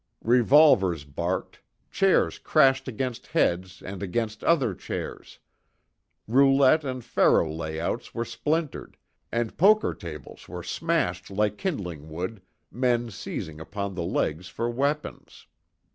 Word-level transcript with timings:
Revolvers 0.23 1.03
barked, 1.03 1.61
chairs 1.91 2.39
crashed 2.39 2.87
against 2.87 3.27
heads 3.27 3.83
and 3.83 4.01
against 4.01 4.43
other 4.43 4.73
chairs. 4.73 5.37
Roulette 6.27 6.83
and 6.83 7.05
faro 7.05 7.47
layouts 7.47 8.11
were 8.11 8.25
splintered, 8.25 8.97
and 9.31 9.55
poker 9.59 9.93
tables 9.93 10.49
were 10.49 10.63
smashed 10.63 11.29
like 11.29 11.55
kindling 11.59 12.09
wood, 12.09 12.41
men 12.71 13.11
seizing 13.11 13.59
upon 13.59 13.93
the 13.93 14.01
legs 14.01 14.47
for 14.47 14.67
weapons. 14.71 15.45